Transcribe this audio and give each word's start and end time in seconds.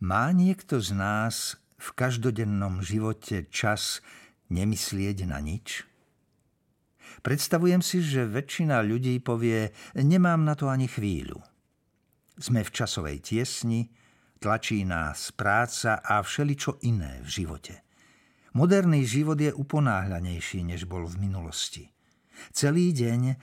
Má 0.00 0.32
niekto 0.32 0.80
z 0.80 0.96
nás 0.96 1.60
v 1.76 1.88
každodennom 1.92 2.80
živote 2.80 3.44
čas 3.52 4.00
nemyslieť 4.48 5.28
na 5.28 5.44
nič? 5.44 5.84
Predstavujem 7.20 7.84
si, 7.84 8.00
že 8.00 8.24
väčšina 8.24 8.80
ľudí 8.80 9.20
povie, 9.20 9.76
nemám 9.92 10.40
na 10.40 10.56
to 10.56 10.72
ani 10.72 10.88
chvíľu. 10.88 11.44
Sme 12.40 12.64
v 12.64 12.72
časovej 12.72 13.20
tiesni, 13.20 13.92
tlačí 14.40 14.88
nás 14.88 15.36
práca 15.36 16.00
a 16.00 16.24
všeličo 16.24 16.80
iné 16.88 17.20
v 17.20 17.28
živote. 17.28 17.84
Moderný 18.56 19.04
život 19.04 19.36
je 19.36 19.52
uponáhľanejší, 19.52 20.64
než 20.64 20.88
bol 20.88 21.04
v 21.04 21.28
minulosti. 21.28 21.92
Celý 22.56 22.96
deň, 22.96 23.36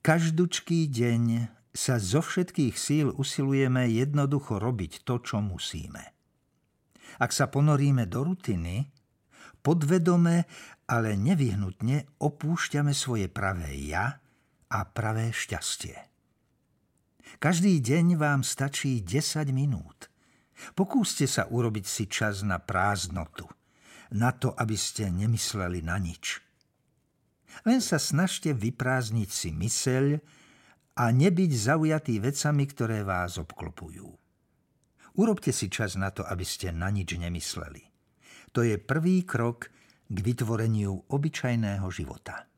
každúčký 0.00 0.88
deň 0.88 1.52
sa 1.72 1.96
zo 1.96 2.20
všetkých 2.20 2.76
síl 2.76 3.08
usilujeme 3.16 3.88
jednoducho 3.88 4.60
robiť 4.60 5.08
to, 5.08 5.24
čo 5.24 5.40
musíme. 5.40 6.04
Ak 7.16 7.32
sa 7.32 7.48
ponoríme 7.48 8.04
do 8.08 8.28
rutiny, 8.28 8.92
podvedome, 9.64 10.44
ale 10.88 11.16
nevyhnutne 11.16 12.20
opúšťame 12.20 12.92
svoje 12.92 13.32
pravé 13.32 13.72
ja 13.88 14.20
a 14.68 14.78
pravé 14.84 15.32
šťastie. 15.32 15.96
Každý 17.40 17.80
deň 17.80 18.20
vám 18.20 18.40
stačí 18.44 19.00
10 19.00 19.48
minút. 19.56 20.12
Pokúste 20.76 21.24
sa 21.24 21.48
urobiť 21.48 21.86
si 21.88 22.04
čas 22.06 22.44
na 22.44 22.60
prázdnotu, 22.60 23.48
na 24.12 24.30
to, 24.36 24.52
aby 24.52 24.76
ste 24.76 25.08
nemysleli 25.08 25.80
na 25.80 25.96
nič. 25.96 26.44
Len 27.64 27.80
sa 27.80 27.96
snažte 27.96 28.52
vyprázdniť 28.52 29.30
si 29.32 29.48
myseľ, 29.52 30.20
a 30.92 31.08
nebyť 31.08 31.50
zaujatý 31.56 32.20
vecami, 32.20 32.64
ktoré 32.68 33.00
vás 33.00 33.40
obklopujú. 33.40 34.08
Urobte 35.16 35.52
si 35.52 35.68
čas 35.68 35.96
na 35.96 36.12
to, 36.12 36.24
aby 36.24 36.44
ste 36.44 36.72
na 36.72 36.88
nič 36.88 37.16
nemysleli. 37.16 37.84
To 38.52 38.64
je 38.64 38.76
prvý 38.76 39.24
krok 39.24 39.68
k 40.08 40.18
vytvoreniu 40.20 41.08
obyčajného 41.08 41.88
života. 41.88 42.48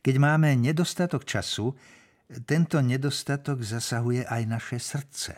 Keď 0.00 0.16
máme 0.16 0.56
nedostatok 0.56 1.28
času, 1.28 1.76
tento 2.48 2.80
nedostatok 2.80 3.60
zasahuje 3.60 4.24
aj 4.24 4.42
naše 4.48 4.78
srdce. 4.80 5.32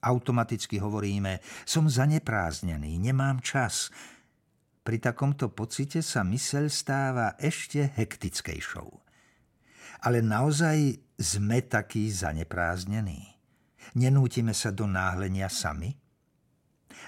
Automaticky 0.00 0.80
hovoríme, 0.80 1.44
som 1.68 1.88
zanepráznený, 1.88 2.96
nemám 2.96 3.44
čas. 3.44 3.92
Pri 4.80 5.02
takomto 5.02 5.52
pocite 5.52 6.00
sa 6.00 6.24
myseľ 6.24 6.64
stáva 6.72 7.34
ešte 7.36 7.92
hektickejšou 7.96 9.05
ale 10.02 10.20
naozaj 10.20 11.00
sme 11.16 11.64
takí 11.64 12.12
zaneprázdnení. 12.12 13.36
Nenútime 13.96 14.52
sa 14.52 14.74
do 14.74 14.84
náhlenia 14.84 15.48
sami? 15.48 15.96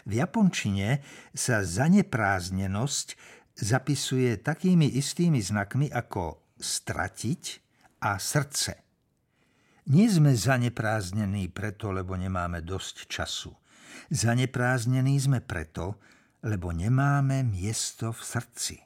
V 0.09 0.13
japončine 0.17 1.05
sa 1.37 1.61
zanepráznenosť 1.61 3.19
zapisuje 3.59 4.39
takými 4.39 4.87
istými 4.97 5.43
znakmi 5.43 5.91
ako 5.91 6.55
stratiť 6.57 7.43
a 8.07 8.17
srdce. 8.17 8.73
Nie 9.89 10.07
sme 10.13 10.37
zaneprázdnení 10.37 11.49
preto, 11.49 11.91
lebo 11.91 12.15
nemáme 12.15 12.61
dosť 12.61 13.09
času. 13.09 13.53
Zaneprázdnení 14.13 15.17
sme 15.17 15.41
preto, 15.41 15.97
lebo 16.45 16.71
nemáme 16.71 17.43
miesto 17.43 18.13
v 18.13 18.21
srdci. 18.21 18.77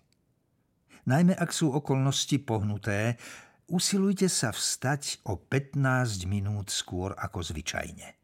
Najmä 1.02 1.34
ak 1.34 1.50
sú 1.50 1.74
okolnosti 1.74 2.38
pohnuté, 2.46 3.18
usilujte 3.68 4.26
sa 4.26 4.50
vstať 4.50 5.26
o 5.28 5.38
15 5.38 6.26
minút 6.26 6.72
skôr 6.72 7.14
ako 7.14 7.44
zvyčajne. 7.44 8.18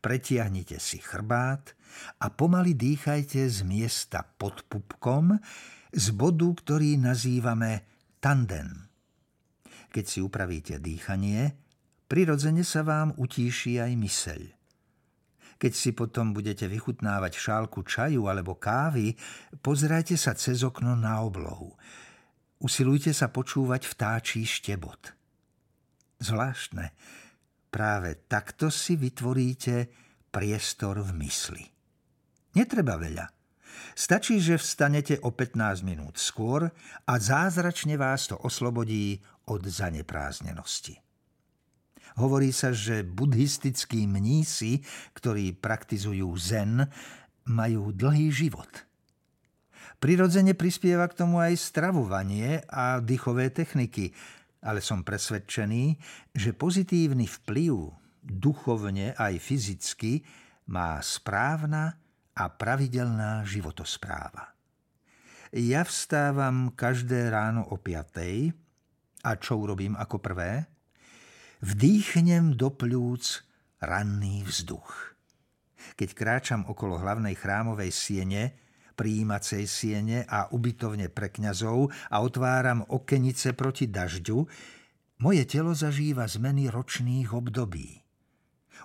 Pretiahnite 0.00 0.80
si 0.80 0.98
chrbát 0.98 1.76
a 2.20 2.32
pomaly 2.32 2.74
dýchajte 2.74 3.46
z 3.46 3.62
miesta 3.62 4.26
pod 4.36 4.66
pupkom, 4.66 5.38
z 5.94 6.06
bodu, 6.10 6.48
ktorý 6.50 6.98
nazývame 6.98 7.86
tanden. 8.18 8.90
Keď 9.94 10.04
si 10.04 10.18
upravíte 10.18 10.82
dýchanie, 10.82 11.54
prirodzene 12.10 12.66
sa 12.66 12.82
vám 12.82 13.14
utíši 13.14 13.78
aj 13.78 13.92
myseľ. 13.94 14.42
Keď 15.54 15.72
si 15.72 15.94
potom 15.94 16.34
budete 16.34 16.66
vychutnávať 16.66 17.38
šálku 17.38 17.86
čaju 17.86 18.26
alebo 18.26 18.58
kávy, 18.58 19.14
pozerajte 19.62 20.18
sa 20.18 20.34
cez 20.34 20.66
okno 20.66 20.98
na 20.98 21.22
oblohu. 21.22 21.78
Usilujte 22.64 23.12
sa 23.12 23.28
počúvať 23.28 23.84
vtáčí 23.84 24.40
štebot. 24.48 25.12
Zvláštne, 26.16 26.96
práve 27.68 28.24
takto 28.24 28.72
si 28.72 28.96
vytvoríte 28.96 29.92
priestor 30.32 31.04
v 31.04 31.12
mysli. 31.20 31.60
Netreba 32.56 32.96
veľa. 32.96 33.28
Stačí, 33.92 34.40
že 34.40 34.56
vstanete 34.56 35.20
o 35.20 35.36
15 35.36 35.84
minút 35.84 36.16
skôr 36.16 36.72
a 37.04 37.12
zázračne 37.20 38.00
vás 38.00 38.32
to 38.32 38.40
oslobodí 38.40 39.20
od 39.52 39.60
zanepráznenosti. 39.60 40.96
Hovorí 42.16 42.48
sa, 42.48 42.72
že 42.72 43.04
buddhistickí 43.04 44.08
mnísi, 44.08 44.80
ktorí 45.12 45.52
praktizujú 45.52 46.32
zen, 46.40 46.88
majú 47.44 47.92
dlhý 47.92 48.32
život– 48.32 48.72
Prirodzene 49.98 50.52
prispieva 50.52 51.08
k 51.08 51.18
tomu 51.24 51.40
aj 51.40 51.56
stravovanie 51.56 52.62
a 52.68 53.00
dýchové 53.00 53.50
techniky, 53.50 54.12
ale 54.64 54.80
som 54.80 55.04
presvedčený, 55.04 55.96
že 56.32 56.56
pozitívny 56.56 57.28
vplyv 57.28 57.72
duchovne 58.24 59.12
aj 59.16 59.36
fyzicky 59.36 60.24
má 60.72 60.96
správna 61.04 62.00
a 62.34 62.44
pravidelná 62.48 63.44
životospráva. 63.44 64.56
Ja 65.54 65.86
vstávam 65.86 66.74
každé 66.74 67.30
ráno 67.30 67.62
o 67.70 67.78
piatej 67.78 68.50
a 69.22 69.30
čo 69.38 69.62
urobím 69.62 69.94
ako 69.94 70.18
prvé? 70.18 70.66
Vdýchnem 71.62 72.58
do 72.58 72.74
plúc 72.74 73.46
ranný 73.78 74.42
vzduch. 74.42 75.14
Keď 75.94 76.10
kráčam 76.16 76.66
okolo 76.66 76.98
hlavnej 76.98 77.38
chrámovej 77.38 77.92
siene, 77.94 78.63
príjímacej 78.94 79.66
siene 79.66 80.18
a 80.24 80.48
ubytovne 80.54 81.10
pre 81.10 81.28
kňazov 81.28 81.90
a 82.08 82.16
otváram 82.22 82.86
okenice 82.86 83.52
proti 83.52 83.90
dažďu, 83.90 84.38
moje 85.22 85.42
telo 85.46 85.74
zažíva 85.74 86.26
zmeny 86.26 86.70
ročných 86.70 87.30
období. 87.34 88.02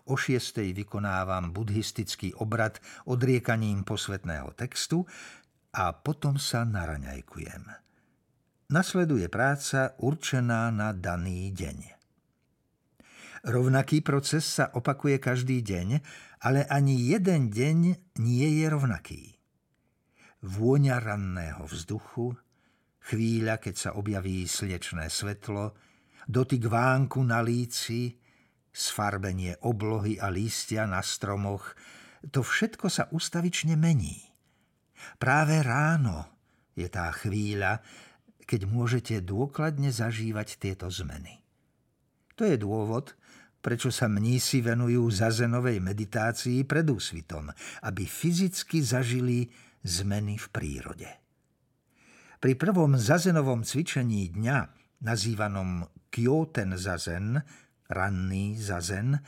O 0.09 0.17
šiestej 0.17 0.73
vykonávam 0.73 1.53
buddhistický 1.53 2.33
obrad 2.37 2.81
odriekaním 3.05 3.85
posvetného 3.85 4.53
textu 4.57 5.05
a 5.73 5.93
potom 5.93 6.37
sa 6.41 6.65
naraňajkujem. 6.65 7.63
Nasleduje 8.69 9.25
práca 9.33 9.97
určená 9.97 10.69
na 10.69 10.93
daný 10.93 11.49
deň. 11.53 11.97
Rovnaký 13.49 14.05
proces 14.05 14.45
sa 14.45 14.69
opakuje 14.75 15.17
každý 15.17 15.65
deň, 15.65 15.87
ale 16.45 16.67
ani 16.69 17.09
jeden 17.09 17.49
deň 17.49 17.77
nie 18.21 18.47
je 18.61 18.65
rovnaký 18.69 19.38
vôňa 20.43 20.99
ranného 21.03 21.63
vzduchu, 21.67 22.35
chvíľa, 23.03 23.59
keď 23.59 23.75
sa 23.75 23.89
objaví 23.95 24.47
slnečné 24.47 25.11
svetlo, 25.11 25.75
dotyk 26.29 26.67
vánku 26.69 27.19
na 27.25 27.43
líci, 27.43 28.15
sfarbenie 28.69 29.59
oblohy 29.65 30.21
a 30.21 30.31
lístia 30.31 30.85
na 30.87 31.03
stromoch, 31.03 31.75
to 32.31 32.43
všetko 32.43 32.87
sa 32.87 33.07
ustavične 33.11 33.79
mení. 33.79 34.29
Práve 35.15 35.63
ráno 35.63 36.27
je 36.75 36.87
tá 36.91 37.11
chvíľa, 37.15 37.79
keď 38.43 38.61
môžete 38.67 39.15
dôkladne 39.23 39.91
zažívať 39.91 40.59
tieto 40.59 40.87
zmeny. 40.91 41.39
To 42.35 42.47
je 42.47 42.55
dôvod, 42.55 43.15
prečo 43.59 43.91
sa 43.91 44.07
mnísi 44.07 44.63
venujú 44.63 45.03
zazenovej 45.11 45.83
meditácii 45.83 46.63
pred 46.63 46.87
úsvitom, 46.87 47.51
aby 47.83 48.03
fyzicky 48.07 48.79
zažili 48.79 49.51
zmeny 49.83 50.35
v 50.39 50.47
prírode. 50.51 51.09
Pri 52.39 52.55
prvom 52.55 52.95
zazenovom 52.95 53.67
cvičení 53.67 54.31
dňa, 54.31 54.57
nazývanom 55.03 55.83
Kyoten 56.07 56.79
zazen, 56.79 57.43
ranný 57.91 58.55
zazen, 58.55 59.19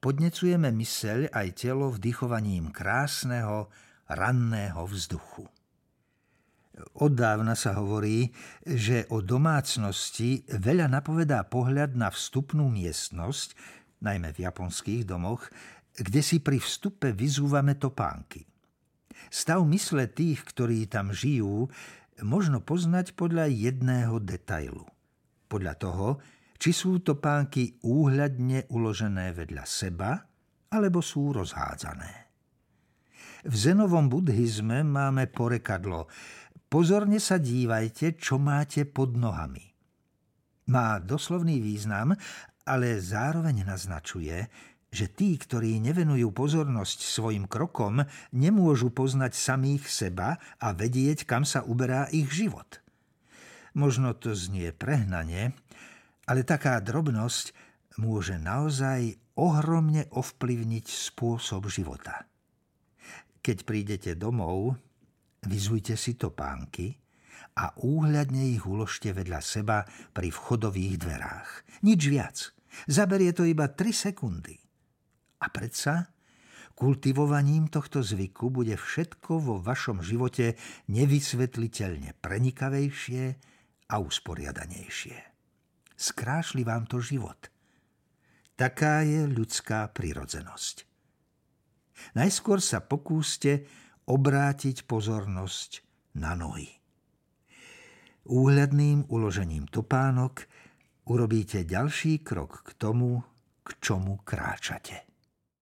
podnecujeme 0.00 0.68
myseľ 0.68 1.32
aj 1.32 1.48
telo 1.56 1.92
vdychovaním 1.92 2.68
krásneho, 2.68 3.72
ranného 4.08 4.82
vzduchu. 4.84 5.48
Od 7.00 7.12
sa 7.56 7.76
hovorí, 7.76 8.32
že 8.64 9.04
o 9.12 9.20
domácnosti 9.20 10.48
veľa 10.48 10.88
napovedá 10.88 11.44
pohľad 11.44 11.92
na 11.92 12.08
vstupnú 12.08 12.72
miestnosť, 12.72 13.52
najmä 14.00 14.32
v 14.32 14.48
japonských 14.48 15.04
domoch, 15.04 15.44
kde 15.92 16.24
si 16.24 16.40
pri 16.40 16.56
vstupe 16.56 17.12
vyzúvame 17.12 17.76
topánky. 17.76 18.48
Stav 19.28 19.60
mysle 19.68 20.08
tých, 20.08 20.40
ktorí 20.48 20.88
tam 20.88 21.12
žijú, 21.12 21.68
možno 22.24 22.64
poznať 22.64 23.12
podľa 23.12 23.52
jedného 23.52 24.16
detailu. 24.22 24.88
Podľa 25.50 25.74
toho, 25.76 26.08
či 26.60 26.70
sú 26.72 27.00
topánky 27.00 27.80
úhľadne 27.84 28.68
uložené 28.72 29.32
vedľa 29.36 29.64
seba, 29.64 30.10
alebo 30.70 31.00
sú 31.00 31.34
rozhádzané. 31.34 32.12
V 33.48 33.54
zenovom 33.56 34.12
buddhizme 34.12 34.84
máme 34.84 35.24
porekadlo. 35.32 36.06
Pozorne 36.68 37.16
sa 37.16 37.40
dívajte, 37.40 38.20
čo 38.20 38.36
máte 38.36 38.84
pod 38.84 39.16
nohami. 39.16 39.64
Má 40.70 41.00
doslovný 41.02 41.58
význam, 41.58 42.14
ale 42.68 43.00
zároveň 43.00 43.66
naznačuje, 43.66 44.46
že 44.90 45.06
tí, 45.06 45.38
ktorí 45.38 45.78
nevenujú 45.78 46.34
pozornosť 46.34 46.98
svojim 47.06 47.46
krokom, 47.46 48.02
nemôžu 48.34 48.90
poznať 48.90 49.38
samých 49.38 49.86
seba 49.86 50.36
a 50.58 50.74
vedieť, 50.74 51.24
kam 51.24 51.46
sa 51.46 51.62
uberá 51.62 52.10
ich 52.10 52.26
život. 52.30 52.82
Možno 53.78 54.18
to 54.18 54.34
znie 54.34 54.74
prehnanie, 54.74 55.54
ale 56.26 56.42
taká 56.42 56.82
drobnosť 56.82 57.54
môže 58.02 58.34
naozaj 58.38 59.14
ohromne 59.38 60.10
ovplyvniť 60.10 60.86
spôsob 60.90 61.70
života. 61.70 62.26
Keď 63.40 63.58
prídete 63.64 64.10
domov, 64.18 64.76
vyzujte 65.46 65.94
si 65.94 66.18
topánky 66.18 66.98
a 67.56 67.72
úhľadne 67.78 68.52
ich 68.52 68.66
uložte 68.66 69.14
vedľa 69.16 69.40
seba 69.40 69.86
pri 70.12 70.28
vchodových 70.28 70.94
dverách. 71.00 71.48
Nič 71.86 72.00
viac. 72.10 72.36
Zaberie 72.86 73.32
to 73.34 73.48
iba 73.48 73.66
3 73.66 73.90
sekundy. 73.90 74.69
A 75.40 75.46
predsa, 75.48 76.12
kultivovaním 76.76 77.68
tohto 77.68 78.04
zvyku 78.04 78.48
bude 78.48 78.76
všetko 78.76 79.40
vo 79.40 79.56
vašom 79.60 80.04
živote 80.04 80.56
nevysvetliteľne 80.92 82.16
prenikavejšie 82.20 83.24
a 83.90 83.94
usporiadanejšie. 84.00 85.16
Skrášli 85.96 86.64
vám 86.64 86.88
to 86.88 87.00
život. 87.04 87.52
Taká 88.56 89.04
je 89.04 89.24
ľudská 89.28 89.88
prirodzenosť. 89.92 90.88
Najskôr 92.16 92.64
sa 92.64 92.80
pokúste 92.80 93.68
obrátiť 94.08 94.88
pozornosť 94.88 95.84
na 96.16 96.32
nohy. 96.32 96.68
Úhľadným 98.24 99.08
uložením 99.08 99.68
topánok 99.68 100.44
urobíte 101.08 101.64
ďalší 101.64 102.20
krok 102.24 102.64
k 102.64 102.70
tomu, 102.76 103.20
k 103.64 103.68
čomu 103.80 104.20
kráčate. 104.24 105.09